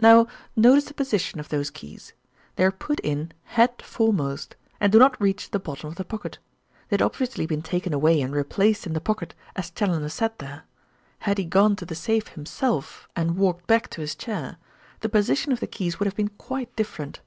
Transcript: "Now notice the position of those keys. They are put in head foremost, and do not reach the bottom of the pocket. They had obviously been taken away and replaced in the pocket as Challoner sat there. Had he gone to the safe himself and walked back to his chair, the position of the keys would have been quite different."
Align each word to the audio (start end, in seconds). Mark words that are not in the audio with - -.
"Now 0.00 0.26
notice 0.56 0.86
the 0.86 0.94
position 0.94 1.38
of 1.38 1.50
those 1.50 1.68
keys. 1.68 2.14
They 2.54 2.64
are 2.64 2.70
put 2.72 2.98
in 3.00 3.32
head 3.44 3.82
foremost, 3.82 4.56
and 4.80 4.90
do 4.90 4.98
not 4.98 5.20
reach 5.20 5.50
the 5.50 5.58
bottom 5.58 5.86
of 5.88 5.96
the 5.96 6.02
pocket. 6.04 6.38
They 6.88 6.94
had 6.94 7.02
obviously 7.02 7.44
been 7.44 7.60
taken 7.60 7.92
away 7.92 8.22
and 8.22 8.34
replaced 8.34 8.86
in 8.86 8.94
the 8.94 9.02
pocket 9.02 9.34
as 9.54 9.70
Challoner 9.70 10.08
sat 10.08 10.38
there. 10.38 10.62
Had 11.18 11.36
he 11.36 11.44
gone 11.44 11.76
to 11.76 11.84
the 11.84 11.94
safe 11.94 12.28
himself 12.28 13.06
and 13.14 13.36
walked 13.36 13.66
back 13.66 13.90
to 13.90 14.00
his 14.00 14.14
chair, 14.14 14.56
the 15.00 15.10
position 15.10 15.52
of 15.52 15.60
the 15.60 15.66
keys 15.66 15.98
would 16.00 16.06
have 16.06 16.16
been 16.16 16.28
quite 16.28 16.74
different." 16.74 17.20